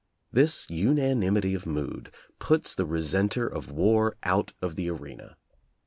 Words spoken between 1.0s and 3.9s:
nimity of mood puts the resenter of